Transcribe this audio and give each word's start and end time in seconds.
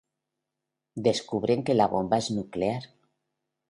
Descubren 1.09 1.63
que 1.69 1.79
la 1.79 1.89
bomba 1.95 2.23
es 2.25 2.35
nuclear. 2.41 2.85